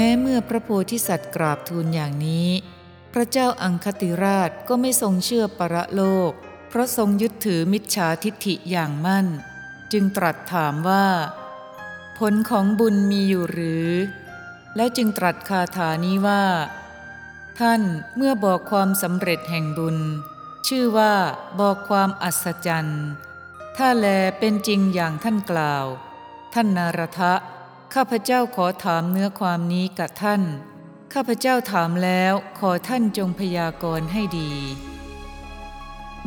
[0.00, 2.48] ม้เมื่อพระโพธิสัตว์กราบทูลอย่างนี้
[3.12, 6.32] พระเจ้าอังคติราชก็ไม่ทรงเชื่อประโลก
[6.68, 9.26] เพราะทรงยึดถือมิจฉาทิฏฐิอย่างมั่น
[9.92, 11.06] จึงตรัสถามว่า
[12.18, 13.88] ผลของบุญมีอยู่หรือ
[14.76, 16.44] แล้วจึงตรัสคาถานี้ว่า
[17.58, 17.82] ท่าน
[18.16, 19.98] เมื่อบอกความสำเร็จแห่งบุญ
[20.68, 21.14] ชื่อว่า
[21.60, 23.02] บอกความอัศจรรย์
[23.76, 24.06] ถ้าแล
[24.38, 25.84] เป็นจริงอย่างท่านกล่าว
[26.54, 27.34] ท่านนารทะ
[27.94, 30.42] ข้าพเจ้าขอถามเนื้อความนี้กับท่าน
[31.12, 34.52] ข้าพเจ้าถามแล้วขอท่านจงพยากรณ์ให้ดี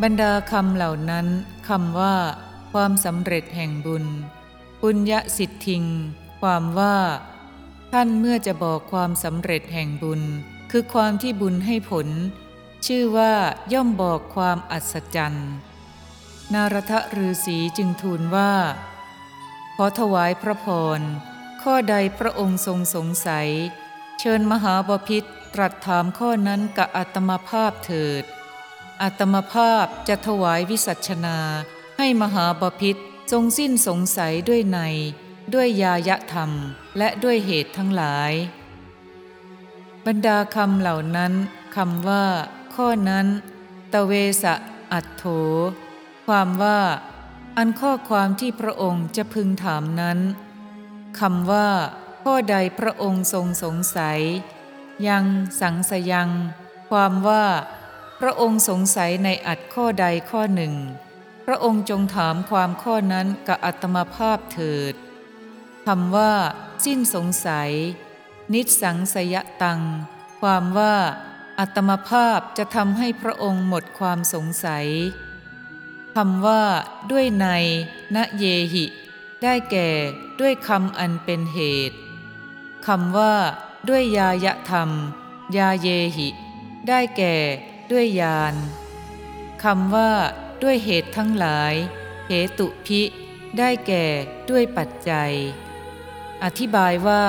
[0.01, 1.27] บรรดาคำเหล่านั้น
[1.67, 2.15] คำว่า
[2.73, 4.05] ความสำเร็จแห่งบุญ
[4.81, 5.83] ปุญญสิทธิง
[6.41, 6.97] ความว่า
[7.93, 10.21] ท่านเมื่อจะบอกความสำเร็จแห่งบุญ
[10.71, 12.07] คือความที่บุญให้ผล
[12.85, 13.33] ชื่อว่า
[13.73, 15.49] ย่อมบอกความอัศจรรย์
[16.53, 18.51] นารทะฤาษีจึงทูลว่า
[19.75, 20.67] ขอถวายพระพ
[20.99, 21.01] ร
[21.63, 23.49] ข้อใดพระองค์ทรงสงสัย
[24.19, 28.23] เชิญมหาบพิษตรัสถามข้อนั้นกับอัตมภาพเถิด
[29.01, 31.39] อัตมภาพจะถวายวิสัชนา
[31.97, 32.95] ให้มหาบพิษ
[33.31, 34.79] ทรงสิ้นสงสัยด้วยใน
[35.53, 36.51] ด้วยยายะธรรม
[36.97, 38.31] และด้วยเหตุทั้งหลาย
[40.05, 41.33] บรรดาคำเหล่านั้น
[41.75, 42.25] คำว่า
[42.75, 43.27] ข้อนั้น
[43.93, 44.11] ตเว
[44.43, 44.55] สะ
[44.93, 45.23] อัตโถ
[46.25, 46.79] ความว่า
[47.57, 50.19] อันข้อความที่พระองค์จะพึงถามนั้น
[51.19, 51.69] คำว่า
[52.23, 54.19] ข้อใดพระองค์ทรงสงสัย
[55.07, 55.25] ยัง
[55.61, 56.29] สังสยัง
[56.89, 57.45] ความว่า
[58.19, 60.73] พระองค์สงสัยในอัดข้อใดข้อหนึ่ง
[61.45, 64.93] พระองค์จงถามความข้อนั้นกับอัตมภาพเถิด
[65.85, 66.33] คำว่า
[66.85, 67.71] สิ้นสงสัย
[68.53, 69.81] นิสสังสยตัง
[70.41, 70.95] ความว่า
[71.59, 74.87] อัตมภาพจะทำให้พระองค์หมดความสงสัย
[76.15, 76.63] คำว่า
[77.11, 77.47] ด้วยใน
[78.15, 78.85] ณเยหิ
[79.43, 79.89] ได้แก่
[80.39, 81.59] ด้วยคำอันเป็นเห
[81.89, 81.97] ตุ
[82.87, 83.35] คำว่า
[83.89, 84.89] ด้วยยายะธรรม
[85.57, 85.87] ยาเย
[86.17, 86.29] หิ
[86.87, 87.35] ได้แก่
[87.91, 88.55] ด้วยยาน
[89.63, 90.11] คำว่า
[90.63, 91.73] ด้วยเหตุทั้งหลาย
[92.27, 93.01] เหตุพิ
[93.57, 94.05] ได้แก่
[94.49, 95.33] ด้วยปัจจัย
[96.43, 97.25] อธิบายว่า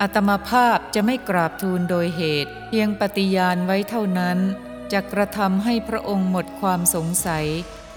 [0.00, 4.38] อัตมาภาพจะไม่กราบทูลโดยเหตุ เพียงปฏิญาณไว้เท่านั้น
[4.92, 7.46] จะกระทำให้พระองค์หมดความสงสัย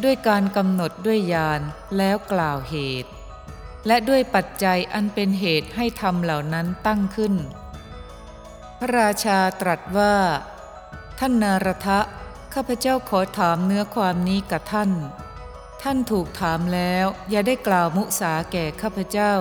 [0.04, 1.62] ด้วยการกำหนดด้วยญาณ
[1.98, 3.10] แล้วกล่าวเหตุ
[3.88, 7.34] และด้วยปัจจัยอันเป็นเหตุให้ธรรมเหล่านั้นตั้งขึ้น
[8.80, 10.16] พระราชาตรัสว่า
[11.20, 12.00] ท่านนารทะ
[12.54, 14.92] ข้าพเจ้าขอถามเนื้อความนี้กับท่าน
[15.82, 19.34] ท่านถูกถามแล้วอย่าได้กล่าวมุสาแก่ข้าพเจ้า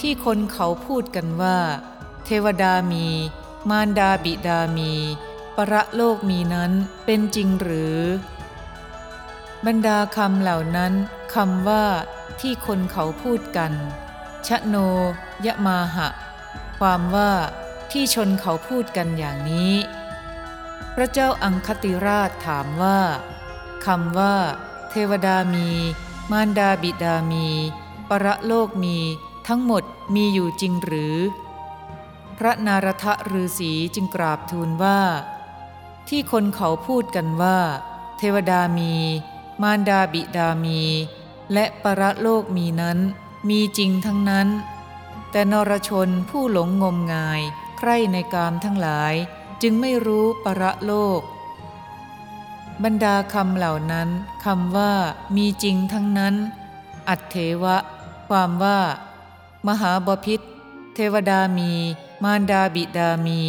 [0.00, 1.58] ที่คนเขาพูดกันว่า
[2.24, 3.06] เทวดามี
[3.70, 4.92] มารดาบิดามี
[5.56, 6.72] ประโลกมีนั้น
[7.04, 7.98] เป็นจริงหรือ
[9.66, 10.92] บรรดาคำเหล่านั้น
[11.34, 11.84] คำว่า
[12.40, 13.72] ที่คนเขาพูดกัน
[14.46, 14.76] ชะโน
[15.46, 16.08] ยะมาหะ
[16.78, 17.32] ความว่า
[17.90, 19.74] ที่ชนเขาพูดกันอย่างนี้
[20.94, 23.00] พระเจ้าอังคติราชถามว่า
[23.86, 24.36] คำว่า
[24.90, 25.68] เทวดามี
[26.30, 27.46] มารดาบิดามี
[28.10, 28.96] ประโลกมี
[29.48, 29.82] ทั้งหมด
[30.14, 31.16] มีอยู่จริงหรือ
[32.38, 35.00] พระนารทะฤาษีจึงกราบทูลว่า
[36.08, 37.58] ที่คนเขาพูดกันว่า
[38.18, 38.94] เทวดามี
[39.62, 40.80] มารดาบิดามี
[41.52, 42.98] และประโลกมีนั้น
[43.48, 44.48] มีจริงทั้งนั้น
[45.30, 47.40] แต่นรชนผู้หลงงมงาย
[47.78, 49.14] ใคร่ในกามทั้งหลาย
[49.62, 51.20] จึงไม่รู้ประโลก
[52.84, 54.08] บรรดาคำเหล่านั้น
[54.44, 54.92] คำว่า
[55.36, 56.34] มีจริงทั้งนั้น
[57.08, 57.76] อัตเทวะ
[58.28, 58.80] ความว่า
[59.66, 60.40] มหาบพิษ
[60.94, 61.72] เทวดามี
[62.22, 63.42] มารดาบิดามี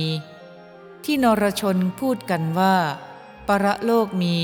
[1.03, 2.75] ที่นรชนพูดกันว่า
[3.47, 4.37] ประโลกมี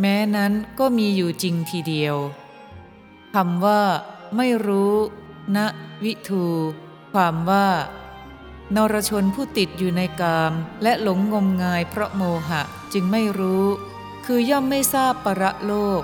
[0.00, 2.16] แม้นั้นก็มีอยู่จริงทีเดียว
[3.34, 3.82] คำว่า
[4.36, 4.94] ไม่รู้
[5.56, 5.58] ณ
[6.04, 6.46] วิทู
[7.12, 7.68] ความว่า
[8.76, 13.64] นรชนผู้ติดอยู่ในกาม และหลงงมงายเพราะโมหะจึงไม่รู้
[14.24, 16.02] คือย่อมไม่ทราบประโลก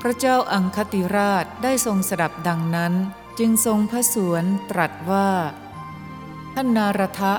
[0.00, 2.94] พระเจ้าอังคติราชได้ทรงสดับดังนั้น
[3.38, 5.30] จึงทรงพระสวนตรัสว่า
[6.54, 7.34] ท่านนารทะ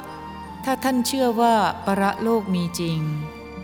[0.63, 1.55] ถ้าท่านเชื่อว่า
[1.85, 2.99] ประโลกมีจริง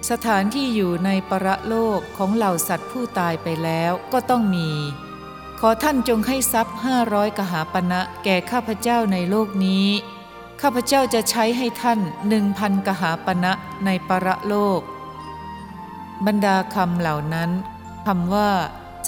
[0.10, 4.70] สถานที่อยู่ในประโลกของเหล่าสัตว์ผู้ตายไปแล้วก็ต้องมี
[5.60, 9.88] ขอท่านจงให้ทรัพย์ห้าร้อยกหาปณะแก่ข้าพเจ้าในโลกนี้
[10.62, 13.54] ข้าพเจ้าจะใช้ให้ท่านหนึ่งพันกหาปณะ
[13.86, 14.82] ในประโลก
[16.26, 17.50] บรรดาคำเหล่านั้น
[18.06, 18.52] คำว่า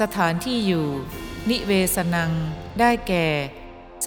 [0.02, 0.88] สถานที่อยู่
[1.50, 2.32] นิเวสนัง
[2.80, 3.28] ได้แก่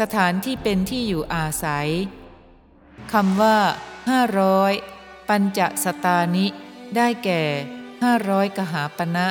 [0.01, 1.89] สถานที่เป็นที่อยู่อาศัย
[3.13, 3.59] คำว่า
[4.09, 4.73] ห้าร้อย
[5.29, 6.47] ปัญจสตานิ
[6.97, 7.43] ได้แก่
[8.03, 9.27] ห้าร้อยกหาปณะ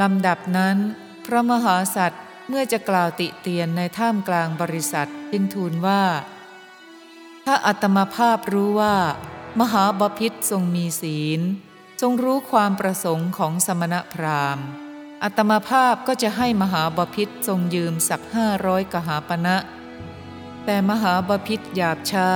[0.00, 0.76] ลำดับนั้น
[1.24, 6.02] พระมหาสัตว์เมื่อจะกล่าวติเตียนในท่ามกลางบริษัทจึงทูลว่า
[7.44, 8.96] ถ้าอัตมาภาพรู้ว่า
[9.60, 11.40] มหาบพิษทรงมีศีล
[12.00, 14.66] ทรงรู้ความประสงค์ของสมณพราหมณ์
[15.22, 19.56] อัตมาภาพก็จะให้มหาบพิษทรงยืมสักห้าร้อยกหาปณะ
[20.64, 22.30] แต่มหาบพิษหยาบช้า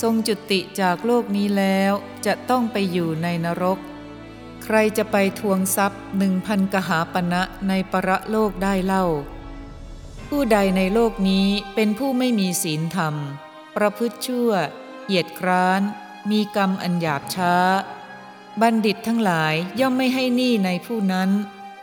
[0.00, 1.92] ทรงจุติจากโลกนี้แล้ว
[2.26, 3.78] จะต้องไปอยู่ในนรก
[4.64, 9.04] ใครจะไปทวงทรัพย์หนึ่งพันกหาปณะในประโลกได้เล่า
[10.28, 13.14] ผู้ใดในโลกนี้เป็นผู้ไม่มีศีลธรรม
[13.76, 14.50] ประพฤติชั่ว
[15.06, 15.80] เหยียดคร้าน
[16.30, 17.54] มีกรรมอันหยาบช้า
[18.60, 21.30] บัณฑิตทั้งหลายย่อมไม่ให้หนี้ในผู้นั้น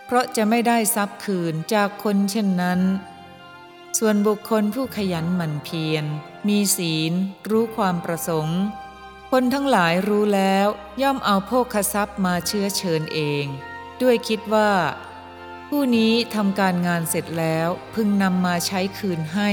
[0.06, 2.82] เพราะจะไม่ได้ทรัพย์คืนจากคนเช่นนั้น
[3.98, 6.06] ส่วนบุคคลผู้ขยันหมั่นเพียร
[6.48, 7.14] มีศีล
[7.50, 8.62] รู้ความประสงค์
[9.32, 10.68] คนทั้งหลายรู้แล้ว
[11.02, 13.46] ย่อมเอาโภคทรัพย์มาเชื้อเชิญเอง
[14.02, 14.72] ด้วยคิดว่า
[15.68, 19.52] ผู้นี้ทำการงานเสร็จแล้วพึงนำมาใช้คืนให้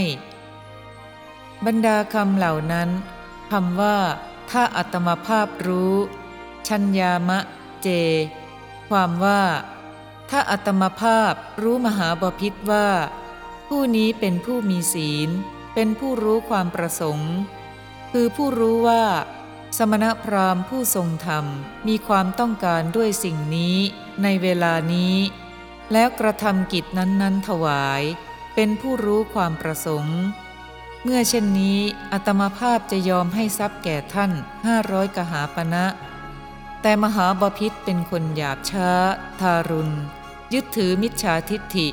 [1.66, 2.90] บรรดาคำเหล่านั้น
[3.50, 3.98] คำว่า
[4.50, 5.94] ถ้าอัตมาภาพรู้
[6.68, 7.38] ชัญญามะ
[7.82, 7.88] เจ
[8.88, 9.42] ความว่า
[10.30, 11.32] ถ้าอัตมาภาพ
[11.62, 12.88] รู้มหาบพิษว่า
[13.68, 15.30] ผู้นี้เป็นผู้มีศีล
[15.74, 17.32] เป็นผู้รู้ความประสงค์
[18.10, 19.04] คือผู้รู้ว่า
[19.78, 21.44] สมณพราหมณ์ผู้ทรงธรรม
[21.88, 23.76] มีความต้องการด้วยสิ่งนี้
[24.22, 25.16] ในเวลานี้
[25.92, 28.02] แล้วกระทำกิจนั้นๆถวาย
[28.54, 30.18] เป็นผู้รู้ความประสงค์
[31.02, 31.78] เมื่อเช่นนี้
[32.12, 34.32] อัตมาภาพจะยอมให้ทรัพย์แก่ท่าน
[34.66, 35.86] ห้าร้อยกหาปณะ
[36.82, 38.90] แต่มหาบพิษเป็นคนหยาบช้า
[39.40, 39.94] ทารุณ
[40.52, 41.88] ยึดถือมิจฉาทิฏฐิ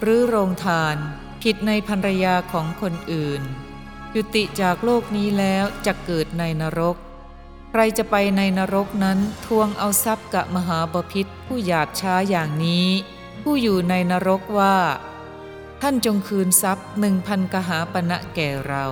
[0.00, 0.96] หรือโรงทาน
[1.44, 3.42] ผิดในภรรยาของคนอื่น
[4.14, 6.96] ยุติจากโลกนี้แล้วจะเกิดในนรก
[7.70, 12.88] ใครจะไปในนรกนั้นทวงเอาทรัพย์กะมหาบพิษผู้หยาบช้าอย่างนี้
[13.42, 14.76] ผู้อยู่ในนรกว่า
[15.82, 18.86] ท่านจงคืนทรัพย์หนึ่งพันกหาปณะแก่เรา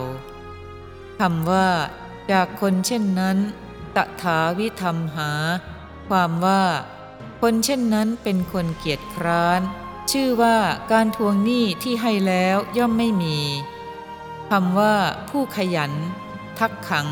[1.18, 1.68] คำว่า
[2.30, 3.38] จากคนเช่นนั้น
[3.96, 5.32] ตถาวิธรรมหา
[6.08, 6.62] ความว่า
[7.40, 9.62] คนเช่นนั้นเป็นคนเกียจคร้าน
[10.10, 10.58] ชื่อว่า
[10.92, 13.38] การทวงหนี้ที่ให้แล้วย่อมไม่มี
[14.50, 14.94] คำว่า
[15.28, 15.92] ผู้ขยัน
[16.58, 17.08] ทักขัง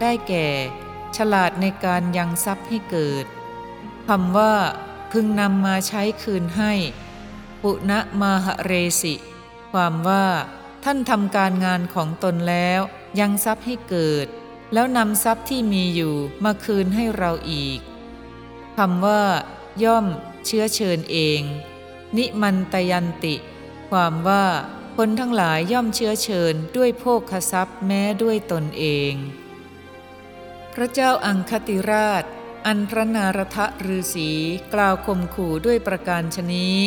[0.00, 0.46] ได้แก่
[1.16, 3.24] ฉลาดในการยังทรัพย์ให้เกิด
[4.08, 4.54] คำว่า
[5.12, 6.72] พึงนำมาใช้คืนให้
[7.62, 8.72] ปุณะมาหเร
[9.02, 9.14] สิ
[9.72, 10.26] ความว่า
[10.84, 12.80] ท่านทำการงานของตนแล้ว
[13.20, 14.26] ยังทรัพย์ให้เกิด
[14.72, 16.14] แล้วนำทรัพย์ที่มีอยู่
[16.44, 17.78] มาคืนให้เราอีก
[18.76, 19.22] คำว่า
[19.84, 20.06] ย่อม
[20.46, 21.40] เชื้อเชิญเอง
[22.16, 23.34] นิมันตยันติ
[23.90, 24.46] ความว่า
[24.96, 29.12] คนทั้งหลายย่อมเชื้อเชิญด้วยโภคทรัพย์แม้ด้วยตนเอง
[30.74, 32.24] พระเจ้าอังคติราช
[32.66, 34.30] อันพระนารทฤาษี
[34.74, 36.78] กล่าวข่มขู่ด้วยประการชนี้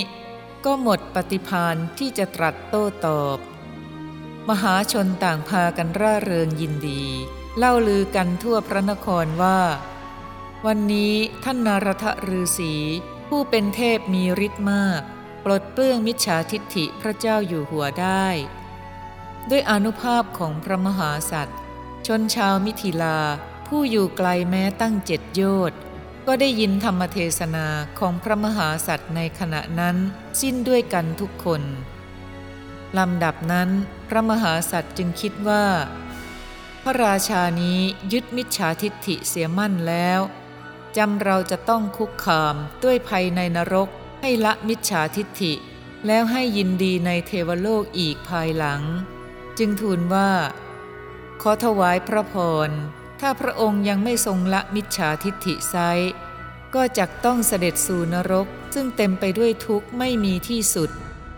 [0.66, 3.38] ก็หมดปฏิพานที่จะตรัสโต้ตอบ
[4.50, 7.04] มหาชนต่างพากันร่าเริงยินดี
[7.58, 9.60] เล่าลือกันทั่วพระนครว่า
[10.66, 11.14] วันนี้
[11.44, 12.74] ท่านนารทฤาษี
[13.30, 15.02] ผู้เป็นเทพมีฤทธิ์มาก
[15.44, 18.26] ปลดเปลื้องมิจฉาทิฏฐิพระเจ้าอยู่หัวได้
[19.50, 21.58] ด้วยอนุภาพของพระมหาสัตว์
[22.08, 23.20] ชนชาวมิถิลา
[23.68, 25.80] ผู้อยู่ไกลแม้ตั้งเจ็ดโยชน์
[26.28, 27.68] ก็ได้ยินธรรมเทศนา
[28.00, 29.98] ของพระมหาสัตว์ในขณะนั้น
[30.42, 31.62] สิ้นด้วยกันทุกคน
[32.98, 33.70] ลำดับนั้น
[34.08, 35.66] พระมหาสัตว์จึงคิดว่า
[36.84, 37.80] พระราชานี้
[38.14, 40.20] ยึดมิจฉาทิฏฐิเสียมั่นแล้ว
[40.98, 43.90] จำเราจะต้องคุกคามด้วยภัยในนรก
[44.22, 45.54] ให้ละมิจฉาทิฏฐิ
[46.08, 48.82] แล้วให้ยินดีในเทวโลกอีกภายหลัง
[49.58, 50.32] จึงทูลว่า
[51.42, 52.36] ขอถวายพระพ
[52.68, 52.70] ร
[53.20, 55.76] ถ้าพระองค์ยังไม่ทรงละมิจฉาทิฏฐิไซ
[56.76, 60.90] ก็จักต้องเสด็จสู่นรก ซึ่งเต็มไปด้วยทุกข์ไม่มีที่สุด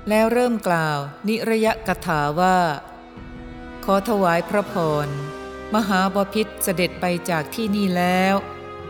[0.10, 0.98] แล้วเริ่มกล่าว
[1.28, 2.58] นิระยะกถาว่า
[3.86, 4.74] ขอถวายพระพ
[5.06, 5.08] ร
[5.74, 8.36] มหาบพิษเสด็จไปจากที่นี่แล้ว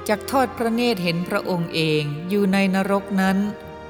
[0.07, 3.37] จักทอดพระเนตรเห็นพระองค์เองอยู่ในนรกนั้น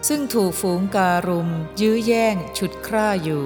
[0.08, 1.50] ซึ่งถูกฝูงการุม
[1.82, 3.46] ยื้อแย่งฉุดคร่าอยู่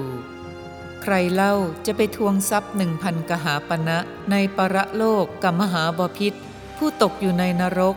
[1.02, 1.54] ใครเล่า
[1.86, 3.98] จะไปทวงทรัพย์หนึ่งพันกหาปณะ
[4.30, 6.34] ในประโลกกับมหาบพิษ
[6.76, 7.96] ผู้ตกอยู่ในนรก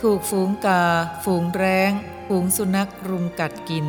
[0.00, 0.82] ถูกฝูงกา
[1.24, 1.92] ฝูงแร้ง
[2.26, 3.86] ฝูงสุนัขรุมกัดกิน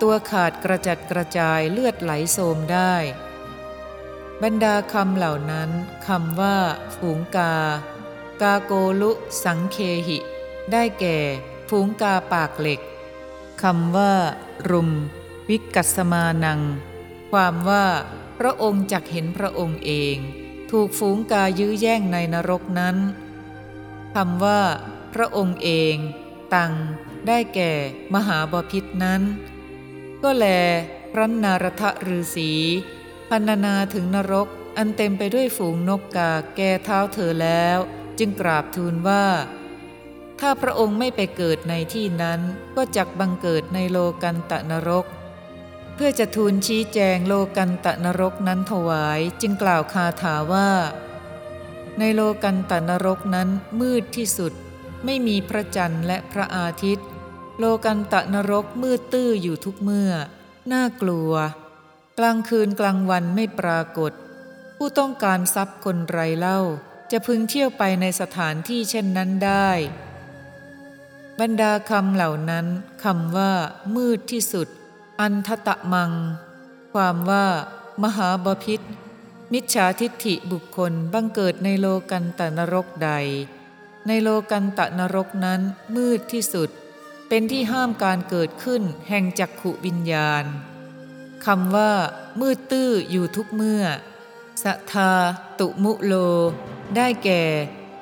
[0.00, 2.94] ตัวขาดกระจัดกระจายเลือดไหลโสมได้
[4.42, 5.70] บรรดาคำเหล่านั้น
[6.06, 6.56] คำว่า
[6.96, 7.54] ฝูงกา
[8.42, 9.10] กาโกลุ
[9.44, 9.76] สังเค
[10.08, 10.18] หิ
[10.72, 11.18] ได้แก่
[11.68, 12.80] ฝูงกาปากเหล็ก
[13.62, 14.14] คำว่า
[14.70, 14.90] รุม
[15.48, 16.60] วิกัสมานัง
[17.30, 17.86] ความว่า
[18.38, 20.16] พระองค์จักเห็นพระองค์เอง
[20.70, 22.96] ถูกฝูงกายื้อแย่งในนรกนั้น
[24.14, 24.60] คำว่า
[25.14, 25.94] พระองค์เอง
[26.54, 26.72] ตัง
[27.26, 27.72] ได้แก่
[28.14, 29.22] มหาบพิษนั้น
[30.22, 30.46] ก็แล
[31.12, 32.50] พระนารทะฤาษี
[33.28, 37.78] พันนาถึงนรกอันเต็มไปด้วยฝูงนกกาแก่เท้าเธอแล้ว
[38.18, 39.24] จึงกราบทูลว่า
[40.40, 42.40] ถ้าพระองค์ไม่ไปเกิดในที่นั้น
[42.76, 45.06] ก็จักบังเกิดในโลกันตะนรก
[45.94, 50.70] เพื่อจะทูลชี้แจงโลกันตะนรกนั้นถวายจึงกล่าวคาถาว่า
[51.98, 53.48] ในโลกันตะนรกนั้น
[53.80, 54.52] มืดที่สุด
[55.04, 57.06] ไม่มีพระจันทร์และพระอาทิตย์
[57.58, 60.12] โลกันตะนรกมืดตื้ออยู่ทุกเมื่อ
[60.72, 61.32] น่ากลัว
[62.18, 64.12] กลางคืนกลางวันไม่ปรากฏ
[64.76, 66.60] ผู้ต้องการทรัพย์คนไรเล่า
[67.10, 69.70] จะพึงเที่ยวไปในสถานที่เช่นนั้นได้
[71.40, 72.66] บรรดาคำเหล่านั้น
[73.04, 73.52] คำว่า
[73.96, 74.68] มืดที่สุด
[75.20, 76.12] อันทตะมัง
[76.92, 77.46] ความว่า
[78.02, 78.80] มหาบพิษ
[79.52, 83.10] มิจฉาทิฏฐิบุคคลบังเกิดในโลกันตะนรกใด
[84.06, 85.60] ในโลกันตะนรกนั้น
[85.96, 86.68] มืดที่สุด
[87.28, 90.44] เป็นที่ห้ามการเกิดขึ้นแห่งจักขุวิญญาณ
[91.46, 91.92] คำว่า
[92.40, 93.82] มืดตื้ออยู่ทุกเมื่อ
[94.62, 95.12] สัทธา
[95.60, 96.14] ตุมุโล
[96.96, 97.42] ได้แก่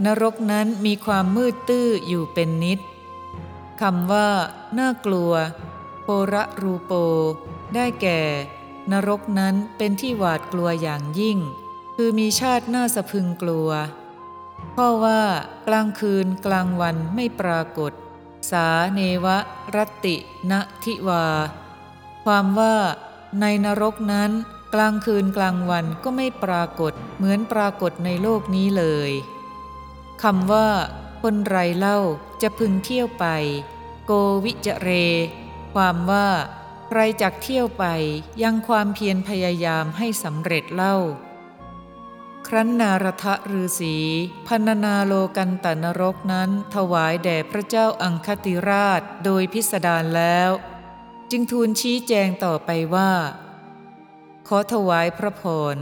[0.05, 2.81] นรกนั้นมีความมืดตื้ออยู่เป็นนิด
[3.83, 4.29] คำว่า
[4.79, 5.33] น่ากลัว
[6.05, 6.93] โประรูโป
[7.75, 8.21] ได้แก่
[8.93, 11.39] นรกนั้นเป็นที่หวาดกลัวอย่างยิ่ง
[11.97, 13.69] คือมีชาติน่าสะพึงกลัว
[14.73, 15.23] เพราะว่า
[15.67, 17.93] กลางคืนกลางวันไม่ปรากฏ
[18.51, 19.37] สาเนวะ
[19.75, 20.17] รตติ
[20.51, 20.53] ณ
[20.85, 21.27] ทิวา
[22.25, 22.77] ความว่า
[23.41, 24.31] ในนรกนั้น
[24.75, 29.11] กลางคืนกลางวันก็ไม่ปรากฏ เหมือนปรากฏในโลกนี้เลย
[30.23, 30.69] คำว่า
[31.23, 31.99] คนไรเล่า
[32.43, 33.27] จะพึงเที่ยวไป
[34.07, 34.13] โก
[34.45, 34.89] วิจเร
[35.75, 36.29] ความว่า
[36.89, 37.85] ใครจักเที่ยวไป
[38.43, 40.97] ยังความเพียรพยายามให้สำเร็จเล่า
[42.47, 43.97] ครั้นนารทะฤาษี
[44.47, 50.51] พันนาโลกันตนรกนั้นถวายแด่พระเจ้าอังคติราชโดยพิสดารแล้ว
[51.31, 53.13] จึงทูลชี้แจงต่อไปว่า
[54.49, 55.43] ขอถวายพระพ
[55.75, 55.77] ร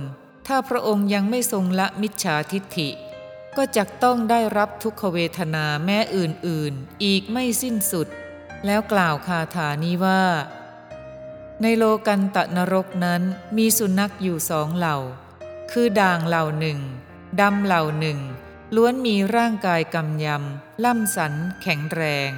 [0.46, 2.88] ถ้าพระองค์ยังไม่ทรงละมิจฉาทิฏฐิ
[3.56, 8.08] ก็จักต้องได้รับทุกขเวทนาแม้อื่นๆ อีกไม่สิ้นสุด
[8.66, 10.22] แล้วกล่าวคาถานี้ว่า
[11.62, 13.22] ในโลกันตะนรกนั้น
[13.56, 14.96] มีสุนัขอยู่สองเหล่า
[15.70, 16.78] คือด่างเหล่าหนึ่ง
[17.40, 18.18] ดำเหล่าหนึ่ง
[18.74, 21.32] ล้วนมีร่างกายกำยำ ล่ำสัน
[21.62, 22.30] แข็งแรง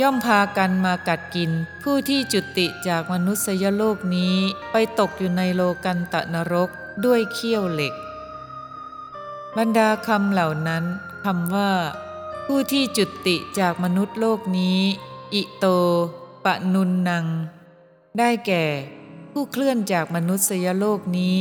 [0.00, 1.50] ย่อมพากันมากัดกิน
[1.82, 4.36] ผู้ที่จุติจากมนุษยโลกนี้
[4.72, 6.70] ไปตกอยู่ในโลกันตะนรก
[7.04, 7.94] ด้วยเขี้ยวเหล็ก
[9.58, 10.84] บรรดาคำเหล่านั้น
[11.24, 11.72] คำว่า
[12.46, 14.80] ผู้ที่จุติจากมนุษย์โลกนี้
[15.34, 15.66] อิโต
[16.44, 17.26] ปะนุนนัง
[18.18, 18.66] ได้แก่
[19.32, 21.40] ผู้เคลื่อนจากมนุษยโลกนี้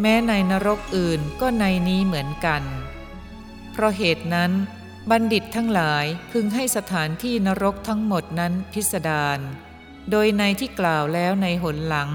[0.00, 2.62] แม้ในนรกอื่นก็ในนี้เหมือนกัน
[3.72, 4.52] เพราะเหตุนั้น
[5.10, 9.38] บัณฑิตทั้งหลายพึงให้สถานที่นรกทั้งหมดนั้นพิสดาร
[10.10, 12.10] โดยในที่กล่าวแล้วในหนหลัง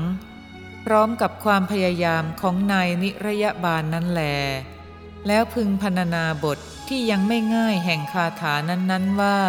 [0.86, 4.24] พร้อมกับความพยายามของนายนิรยบาลนนั้นแหล
[5.28, 9.40] แล้วพึงพรรณนาบทที่ยังไม่ง่ายแห่งคาถานั้นๆว่า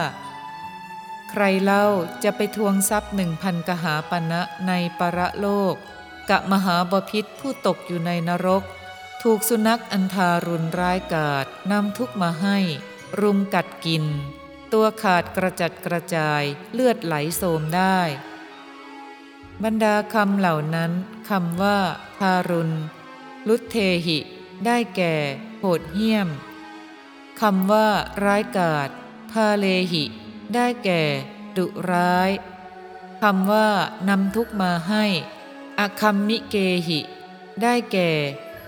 [1.30, 1.86] ใครเล่า
[2.24, 5.74] จะไปทวงทรัพย์หนึ่งพันกหาปณะในประโลก
[6.30, 8.62] กะมหาบพิษผู้ตกอยู่ในนรก
[9.22, 12.58] ถูกสุนัขอันทารุณร้ายกาจนำทุกมาให้
[13.20, 14.04] รุมกัดกิน
[14.72, 17.98] ตัวขาดกระจัดกระจายเลือดไหลโสมได้
[19.64, 20.92] บรรดาคำเหล่านั้น
[21.28, 21.78] คำว่า
[22.18, 22.74] ทารุณ
[23.48, 23.76] ลุเท
[24.06, 24.18] หิ
[24.66, 25.14] ได้แก่
[25.64, 26.28] หดเหี้ยม
[27.40, 27.88] คำว่า
[28.24, 28.88] ร้ายกาจ
[29.30, 30.04] พาเลหิ
[30.54, 31.02] ได้แก่
[31.56, 32.30] ดุร้าย
[33.22, 33.68] คำว่า
[34.08, 35.04] นำทุกมาให้
[35.78, 36.56] อคัมมิเก
[36.88, 37.00] หิ
[37.62, 38.10] ได้แก่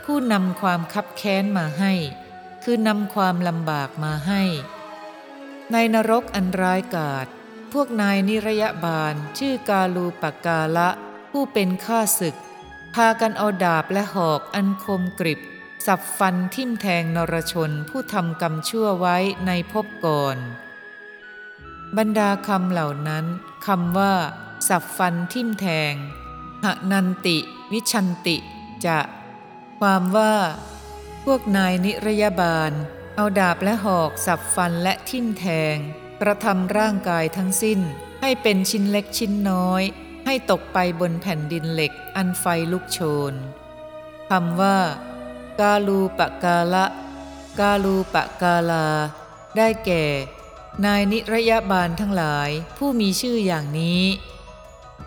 [0.05, 1.93] ผู้นำความคับแค้นมาให้
[2.62, 4.43] คือนำความลำบากมาให้
[5.73, 7.26] ในนรกอันร้ายกาจ
[7.73, 10.88] พวกนายนิรยบาลชื่อกาลูปกาละ
[11.31, 12.37] ผู้เป็นข้าศึก
[12.95, 15.41] พากันเอาดาบและหอกอันคมกริบ
[15.87, 19.16] สับฟันทิ่มแทงนรชนผู้ทำกรรมชั่วไว้
[19.47, 20.38] ในภพก่อน
[21.97, 23.25] บรรดาคำเหล่านั้น
[23.66, 24.14] คำว่า
[24.69, 25.95] สับฟันทิ่มแทง
[26.62, 27.38] หนันติ
[27.73, 28.37] วิชันติ
[28.87, 29.00] จะ
[29.81, 30.35] ความว่า
[31.25, 32.73] พวกนายนิรยบาล
[33.16, 35.76] เอาดาบและหอกสับฟันและทิ่มแทง
[36.21, 37.81] กระทำร่างกายทั้งสิ้น
[38.21, 39.83] ให้เป็นชิ้นเล็กชิ้นน้อย
[40.26, 42.99] ให้ตกไปบนแผ่นดินเหล็กอันไฟลุกโช
[43.31, 43.33] น
[44.31, 44.78] คำว่า
[45.61, 46.87] กาลูปกาละ
[47.59, 48.87] กาลูปกาลา
[49.57, 50.05] ได้แก่
[50.85, 54.03] นายนิรยบาลทั้งหลายผู้มีชื่ออย่างนี้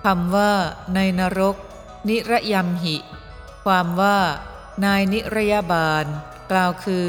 [0.04, 0.54] คำว่า
[0.96, 1.56] ในนรก
[2.10, 2.98] นิรยมหิ
[3.64, 4.18] ความว่า
[4.86, 6.06] นายนิรยบาล
[6.52, 7.08] กล่าวคือ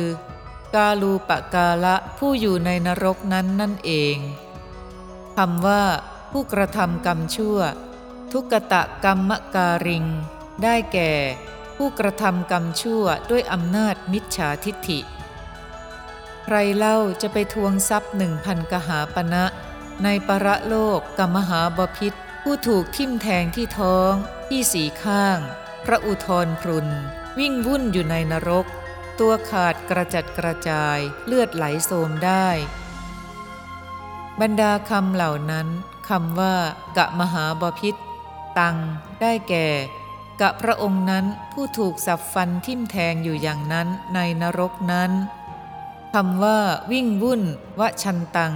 [0.75, 4.17] กาลูปกาละผู้อยู่ในนรกนั้นนั่นเอง
[5.37, 5.83] คำว่า
[6.31, 7.59] ผู้กระทำกรรมชั่ว
[8.33, 10.05] ทุกตะกรรมการิง
[10.63, 11.13] ได้แก่
[11.83, 15.01] ผู้กระทำกรรมชั่วด้วยอำนาจมิจฉาทิฏฐิ
[16.45, 19.45] ใครเล่าจะไปทวงทรัพย์หนึ่งพันกหาปณะ
[20.05, 24.13] ในประโลกกมหาบพิษ ผู้ถูกทิ่มแทงที่ท้อง
[24.49, 25.39] ที่สีข้าง
[25.85, 26.89] พระอุทธรพรุน
[27.39, 28.67] วิ่งวุ่นอยู่ในนรก
[29.21, 32.49] ตัวขาดกระจัดกระจายเลือดไหลโสมได้
[34.41, 35.69] บรรดาคำเหล่านั้น
[36.09, 36.57] คำว่า
[36.97, 37.95] กะมหาบพิษ
[38.59, 38.77] ตัง
[39.21, 39.69] ได้แก่
[40.41, 45.11] กะพระองค์นั้นผู้ถูกสับฟันทิ่มแทงอยู่อย่างนั้นในนรกนั้น
[46.15, 46.61] คำว่า
[46.93, 47.43] วิ่งวุ่น
[47.81, 48.55] วชันตัง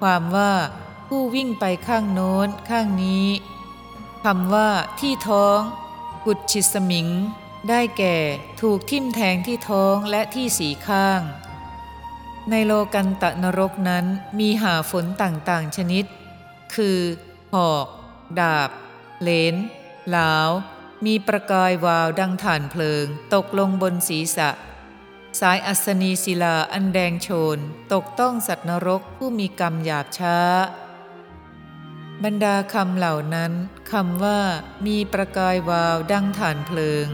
[0.00, 0.52] ความว่า
[1.08, 3.26] ผู้วิ่งไปข้างโน้นข้างนี้
[4.24, 4.68] คำว่า
[5.00, 5.58] ที่ท้อง
[6.24, 7.08] กุดชิสมิง
[7.68, 8.16] ได้แก่
[8.60, 11.20] ถูกทิ่มแทงที่ท้องและที่สีข้าง
[12.50, 14.04] ในโลกันตะนรกนั้น
[14.38, 16.04] มีหาฝนต่างๆชนิด
[16.74, 16.98] คือ
[17.54, 17.86] หอก
[18.40, 18.70] ดาบ
[19.22, 19.54] เลน
[20.10, 20.50] หลาว
[21.06, 24.50] มีประกายวาวดังฐานเพลิง ตกลงบนศีรษะ
[25.40, 27.58] สายอัศนีศิลาอันแดงโชน
[27.92, 30.38] ตกต้องสัตว์นรกผู้มีกรรมหยาบช้า
[32.24, 33.52] บรรดาคำเหล่านั้น
[33.92, 34.40] คำว่า
[34.86, 37.06] มีประกายวาวดังฐานเพลิง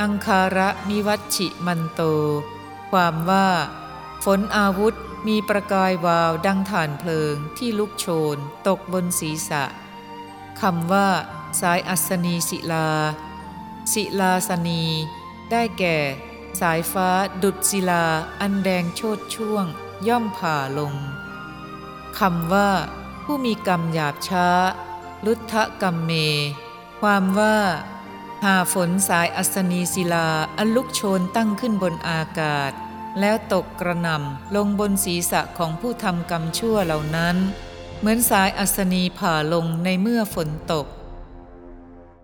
[0.00, 2.02] อังคาระมิวัชชิมันโต
[2.90, 3.48] ความว่า
[4.24, 4.94] ฝนอาวุธ
[5.28, 8.36] มีประกายวาวดังฐานเพลิงที่ลุกโชน
[8.68, 9.64] ตกบนศีรษะ
[10.60, 11.08] คำว่า
[11.60, 12.88] สายอัศนีศิลา
[13.92, 14.82] ศิลาสนี
[15.50, 15.96] ได้แก่
[16.60, 17.08] สายฟ้า
[17.42, 18.04] ดุดศิลา
[18.40, 19.66] อันแดงโชดช่วง
[20.08, 20.94] ย่อมผ่าลง
[22.18, 22.70] คำว่า
[23.24, 24.48] ผู้มีกรรมหยาบช้า
[25.26, 26.10] ลุทธกรรมเม
[27.00, 27.58] ความว่า
[28.44, 30.28] หาฝนสายอัศนีศิลา
[30.58, 32.72] อันลุกโชนตั้งขึ้นบนอากาศ
[33.20, 37.36] แล้วตกกระหน่ำลงบนศีรษะของผู้ทำกรรมชั่วเหล่านั้น
[37.98, 40.86] เหมือนสายอัศนีผ่าลงในเมื่อฝนตก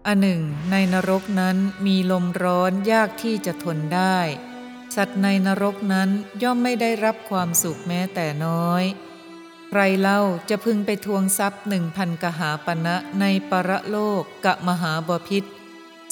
[0.06, 1.56] อันหนึ่ง ในนรกนั้น
[1.86, 4.18] มีลมร้อนยากที่จะทนได้
[4.96, 6.08] สัตว์ในนรกนั้น
[6.42, 8.84] ย่อมไม่ได้รับความสุขแม้แต่น้อย
[9.70, 15.44] ใครเล่าจะพึงไปทวงทรัพย์หนึ่งพันกหาปณะในปรโลกกะมหาบพิษ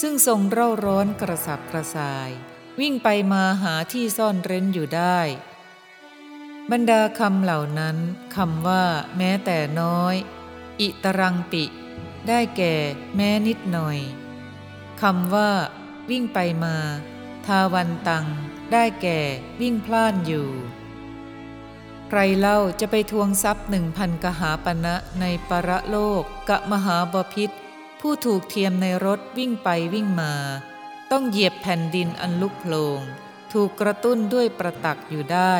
[0.00, 2.30] ซึ่งทรงเร่าร้อนกระสับกระส่าย
[2.80, 5.18] วิ่งไปมาหาที่ซ่อนเร้นอยู่ได้
[6.70, 7.96] บรรดาคำเหล่านั้น
[8.36, 8.84] คำว่า
[9.16, 10.14] แม้แต่น้อย
[10.80, 11.64] อิตรังปิ
[12.28, 12.74] ได้แก่
[13.14, 13.98] แม้นิดหน่อย
[15.00, 15.50] คำว่า
[16.10, 16.76] วิ่งไปมา
[17.46, 18.26] ทาวันตัง
[18.72, 19.18] ได้แก่
[19.60, 20.48] วิ่งพล่านอยู่
[22.08, 27.50] ใครเล่าจะไปทวงทรัพย์หนึ่งพันกหาปณะในปรโลกกะมหาบพิษ
[28.00, 30.32] ผู้ถูกเทียมในรถวิ่งไปวิ่งมา
[31.10, 33.00] ต้องเหยียบแผ่นดินอันลุกโผลง
[33.52, 35.54] ถูกกระตุ้นด้วยประตักอยู่ได้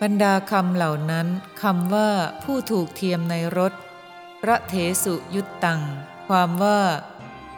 [0.00, 1.26] บรรดาคำเหล่านั้น
[1.62, 2.10] คำว่า
[2.42, 3.72] ผู้ถูกเทียมในรถ
[4.44, 4.74] พระเถ
[5.04, 5.80] สุยุตตัง
[6.28, 6.80] ความว่า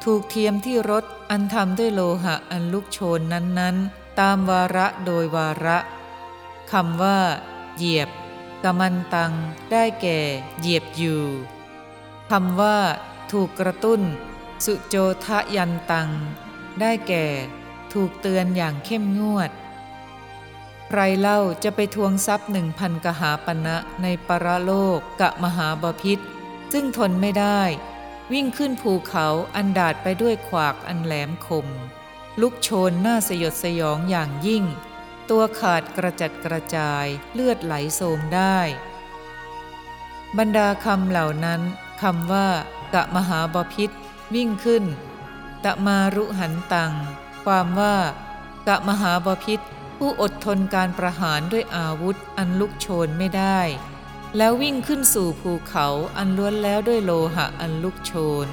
[0.04, 5.78] ถูกเทียมที่รถอันทำด้วยโลหะอันลุกโชนนั้นๆ ตามวาระโดยวาระ
[6.72, 7.18] คำว่า
[7.76, 8.08] เหยียบ
[8.62, 9.32] กมันตัง
[9.72, 10.18] ได้แก่
[10.60, 11.22] เหยียบอยู่
[12.30, 12.78] คำว่า
[13.32, 14.00] ถูกกระตุ้น
[14.64, 16.08] สุโจทะยันตัง
[16.80, 17.24] ได้แก่
[17.92, 19.50] ถูกเตือนอย่างเข้มงวด
[20.88, 26.18] ใครเล่าจะไปทวงทรัพย์หนึ่งพันกหาปณะในปรโลกกะมหาบพิษ
[26.72, 27.62] ซึ่งทนไม่ได้
[28.32, 31.66] วิ่งขึ้นภูเขาอันดาดไปด้วยขวากอันแหลมคม
[32.40, 34.64] ลุกโชนหน้าสยดสยองอย่างยิ่ง
[35.30, 38.58] ตัวขาดกระจัดกระจายเลือดไหลโสมได้
[40.38, 41.60] บรรดาคำเหล่านั้น
[42.02, 42.48] คำว่า
[42.94, 43.90] กะมหาบพิษ
[44.34, 44.84] วิ่งขึ้น
[45.64, 46.92] ตะมารุหันตัง
[47.44, 47.96] ความว่า
[48.68, 49.60] กะมหาบพิษ
[49.96, 53.60] ผู้อดทนการประหารด้วยอาวุธอันลุกโชนไม่ได้
[54.36, 58.12] แล้ววิ่งขึ้นสู่ภูเขาอันล้วนแล้วด้วยโลหะอันลุกโช
[58.46, 58.48] น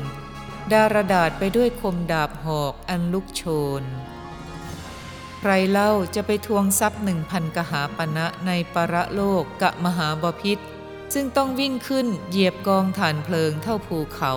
[0.72, 3.44] ดารดาษไปด้วยคมดาบหอกอันลุกโช
[3.82, 3.84] น
[5.40, 10.60] ใครเล่าจะไปทวงทรัพย์หนึ่งพันกหาปณะในปรโลกกะมหาบพิษ
[11.14, 14.34] ซึ่งต้องวิ่งขึ้นเหยียบกองฐานเพลิงเท่าภูเขา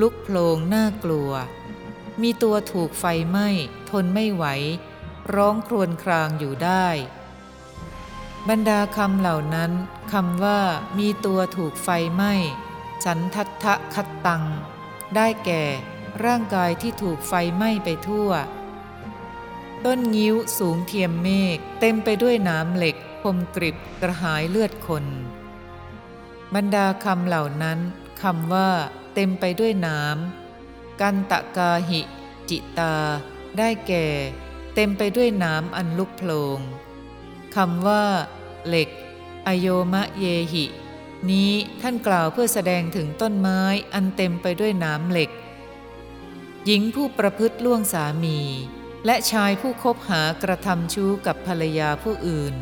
[0.00, 1.30] ลุกโพลงน่ากลัว
[2.22, 3.48] มีตัวถูกไฟไหม้
[3.90, 4.44] ทนไม่ไหว
[5.34, 6.86] ร้องครวญครางอยู่ได้
[8.48, 9.72] บรรดาคำเหล่านั้น
[10.12, 10.60] คำว่า
[10.98, 12.32] มีตัวถูกไฟไหม้
[13.04, 14.44] สันทัตทะคัตตัง
[15.14, 15.62] ได้แก่
[16.24, 18.30] ร่างกายที่ถูกไฟไหม้ไปทั่ว
[19.84, 25.04] ต้นงิ้วสูงเทียมเมฆเต็มไปด้วยน้ำเหล็กคมกริบกระหายเลือดคน
[26.54, 27.78] บรรดาคำเหล่านั้น
[28.22, 28.70] คำว่า
[29.14, 32.00] เต็มไปด้วยน้ำกันตะกาหิ
[32.50, 32.96] จิตา
[33.58, 34.06] ได้แก่
[34.74, 36.58] เต็มไปด้วยน้ำอันลุกโพลง
[37.56, 38.04] คำว่า
[38.68, 38.88] เหล็ก
[39.46, 40.64] อโยมะเยหิ
[41.30, 41.50] นี้
[41.80, 43.60] ท่านกล่าวเพื่อแสดงถึงต้นไม้
[43.94, 45.30] อันเต็มไปด้วยน้ำเหล็ก
[46.64, 48.38] หญิงผู้ประพฤติล่วงสามี
[49.06, 52.54] และชายผู้คบหากระทำชู้กับภรรยาผู้อื่น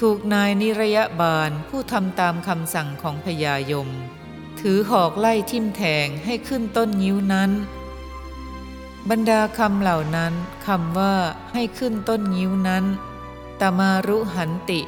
[0.00, 3.88] ถูกนายนิรยบาลผู้ทำตามคำสั่งของพญายม
[4.60, 7.50] ถือหอกไล่ทิ่มแทงให้ขึ้นต้นนิ้วนั้น
[9.10, 10.32] บรรดาคำเหล่านั้น
[10.66, 11.14] คำว่า
[11.52, 12.84] ให้ขึ้นต้นนิ้วนั้น
[13.60, 14.80] ตมารุหันติ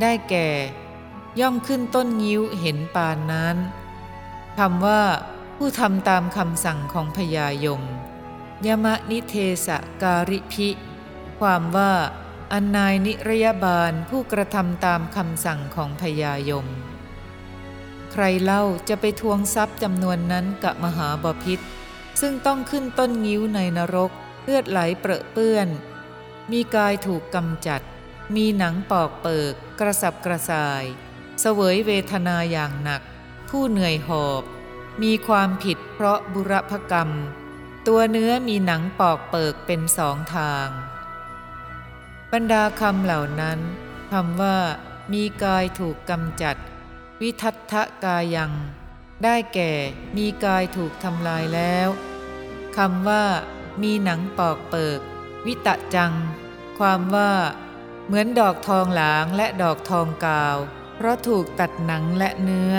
[0.00, 0.48] ได้แก่
[1.40, 3.56] ย่อมขึ้นต้นงิ้วเห็นปานนั้น
[4.58, 5.02] คำว่า
[5.56, 7.82] ผู้ทำตามคำสั่งของพญายม
[8.66, 9.34] ยมะนิเท
[9.66, 9.68] ส
[10.02, 10.68] การิพิ
[11.40, 11.92] ความว่า
[12.52, 16.66] อันนายนิรยบาลผู้กระทำตามคำสั่งของพญายม
[18.12, 21.60] ใครเล่าจะไปทวงทรัพย์จำนวนนั้นกับมหาบพิษ
[22.20, 24.10] ซึ่งต้องขึ้นต้นงิ้วในนรก
[24.42, 25.68] เลือดไหลเปรอะเปื้อน
[26.50, 27.80] มีกายถูกกำจัด
[28.36, 30.84] มีหนังปอกเปิก กระสับกระส่าย
[31.40, 33.02] เสวยเวทนาอย่างหนัก
[33.48, 34.42] ผู้เหนื่อยหอบ
[35.02, 37.10] มีความผิดเพราะบุรพกรรม
[37.86, 40.68] ตัวเนื้อมีหนังปอกเปิกเป็นสองทาง
[42.32, 43.58] บรรดาคำเหล่านั้น
[44.12, 44.58] คำว่า
[45.12, 46.56] มีกายถูกกำจัด
[47.20, 48.52] วิทัตทะกายัง
[49.24, 49.72] ได้แก่
[50.16, 51.88] มีกายถูกทำลายแล้ว
[52.76, 53.24] คำว่า
[53.82, 55.00] มีหนังปอกเปิก
[55.46, 56.12] วิตะจัง
[56.78, 57.32] ความว่า
[58.10, 60.56] เหมือนดอกทองหลางและดอกทองกาว
[60.94, 62.76] เพราะถูกตัดหนังและเนื้อ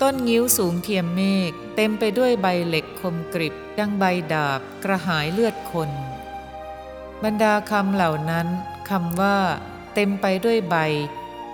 [0.00, 5.90] ต้นงิ้วสูงเทียมเมฆเต็มไปด้วยใบเหล็กคมกริบดังใบดาบกระหายเลือดคน
[7.22, 8.46] บรรดาคำเหล่านั้น
[8.90, 9.38] คำว่า
[9.94, 10.76] เต็มไปด้วยใบ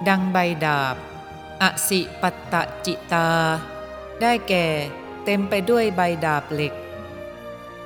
[0.09, 0.97] ดังใบดาบ
[1.63, 2.55] อสิปัตต
[2.87, 3.31] จิตา
[4.21, 4.67] ได้แก่
[5.25, 6.75] เต็มไปด้วยใบดาบเหล็ก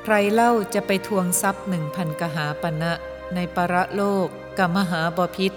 [0.02, 2.92] ใครเล่าจะไปทวงทรัพย์หนึ่งพันกหาปณะ
[3.34, 4.26] ในปรโลก
[4.58, 5.52] กับมหาบพิษ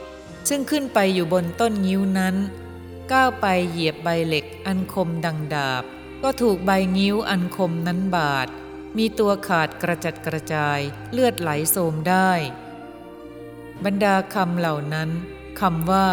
[0.50, 2.36] ซึ่งขึ้นไปอยู่บนต้นงิ้วนั้น
[3.12, 5.84] ก้าวไปเหยียบใบเหล็กอันคมดังดาบ
[6.24, 8.48] ก็ถูกใบงิ้วอันคมนั้นบาด
[8.98, 10.80] มีตัวขาดกระจัดกระจาย
[11.12, 12.32] เลือดไหลโสมได้
[13.84, 15.10] บรรดาคำเหล่านั้น
[15.60, 16.08] คำว่า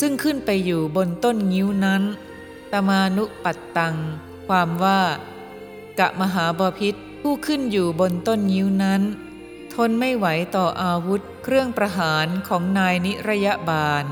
[0.00, 2.02] ซึ่งขึ้นไปอยู่บนต้นงิ้วนั้น
[2.72, 3.96] ตมานุปัตตัง
[4.46, 5.00] ความว่า
[5.98, 9.02] กะมหาบพิษผู้ขึ้นอยู่บนต้นงิ้วนั้น
[9.76, 14.04] ทนไม่ไหวต่ออาวุธเครื่องประหารของนายนิรยบาล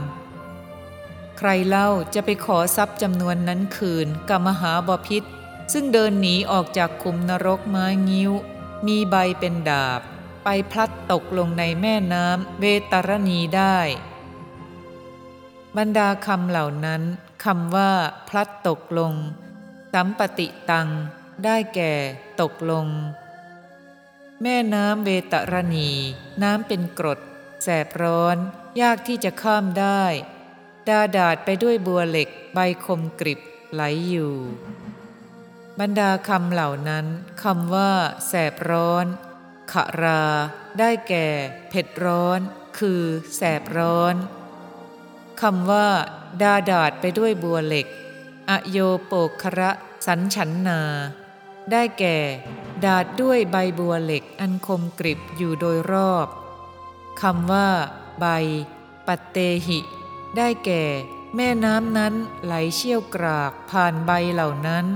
[1.39, 5.23] ใครเล่าจะไปขอทรัพย์จำนวนนั้นคืนกับมหาบพิษ
[5.73, 8.33] ซึ่งเดินหนีออกจากคุมนรกม้งิ้ว
[8.87, 10.01] มีใบเป็นดาบ
[10.45, 13.79] ไปพลัดตกลงในแม่น้ำเวตรณีได้
[15.77, 17.03] บรรดาคำเหล่านั้น
[17.45, 17.91] คำว่า
[18.29, 19.13] พลัดตกลง
[19.93, 20.89] สัมปติตัง
[21.45, 21.93] ได้แก่
[22.41, 22.87] ตกลง
[24.43, 25.91] แม่น้ำเวตรณี
[26.43, 27.19] น้ำเป็นกรด
[27.63, 28.37] แสบร้อน
[28.81, 30.03] ยากที่จะข้ามได้
[30.89, 33.41] ดาดาดไปด้วยบัวเหล็กใบคมกริบ
[33.73, 34.35] ไหลอยู่
[35.81, 37.07] บรรดาคำเหล่านั้น
[37.43, 37.93] คำว่า
[38.29, 39.07] แสบร้อน
[39.73, 40.23] ขรา
[40.79, 41.29] ได้แก่
[41.71, 42.41] เผ็ดร้อน
[42.79, 43.03] คือ
[43.37, 44.15] แสบร้อน
[45.43, 45.89] คำว่า
[46.43, 47.87] ดาดาดไปด้วยบัวเหล็ก
[48.51, 49.71] อโยโปคระ
[50.07, 50.81] สันฉันนา
[51.73, 52.19] ได้แก่
[52.85, 56.29] ดาดด้วยใบบัวเหล็กอันคมกริบอยู่โดยรอบ
[57.21, 57.69] คำว่า
[58.21, 58.27] ใบ
[59.07, 59.79] ปัตเตหิ
[60.37, 60.85] ได้แก่
[61.37, 64.87] แม่น้ำนั้นไหลเชี่ยวกรากผ่านใบเหล่านั้น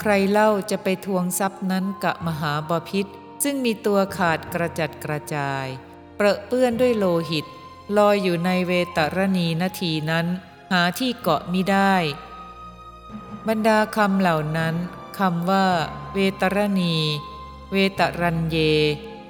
[0.00, 3.06] ใครเล่าจะไปทวงทรัพย์นั้นกับมหาบาพิษ
[3.42, 5.66] ซึ่งมีตัวขาดกระจัดกระจาย
[6.16, 7.46] เปรอะเปื้อนด้วยโลหิต
[7.96, 10.26] ลอยอยู่ในเวตรณีนาทีนั้น
[10.72, 11.94] หาที่เกาะมิได้
[13.48, 14.74] บรรดาคำเหล่านั้น
[15.18, 15.66] คำว่า
[16.14, 16.94] เวตรณี
[17.72, 18.56] เวตรัญเย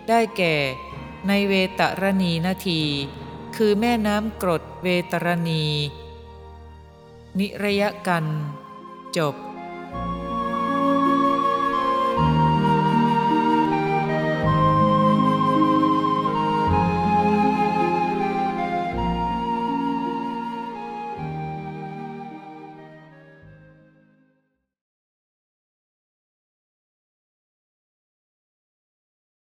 [0.09, 0.55] ได้แก่
[1.27, 2.83] ในเวตรณีนาที
[3.57, 5.65] คือแม่น้ำกรดเวตรณี
[7.39, 8.25] นิระยะกัน
[9.17, 9.35] จบ